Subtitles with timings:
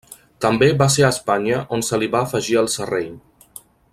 [0.45, 3.15] També va ser a Espanya on se li va afegir el serrell.